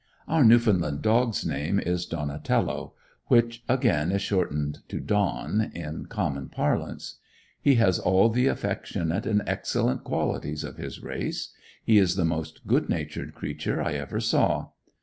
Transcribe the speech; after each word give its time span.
Our 0.27 0.43
Newfoundland 0.43 1.03
dog's 1.03 1.45
name 1.45 1.79
is 1.79 2.07
Donatello; 2.07 2.95
which, 3.27 3.63
again, 3.69 4.11
is 4.11 4.23
shortened 4.23 4.79
to 4.89 4.99
Don 4.99 5.69
in 5.75 6.07
common 6.07 6.49
parlance. 6.49 7.19
He 7.61 7.75
has 7.75 7.99
all 7.99 8.29
the 8.29 8.47
affectionate 8.47 9.27
and 9.27 9.43
excellent 9.45 10.03
qualities 10.03 10.63
of 10.63 10.77
his 10.77 11.03
race. 11.03 11.53
He 11.83 11.99
is 11.99 12.15
the 12.15 12.25
most 12.25 12.65
good 12.65 12.89
natured 12.89 13.35
creature 13.35 13.79
I 13.79 13.93
ever 13.93 14.19
saw. 14.19 14.69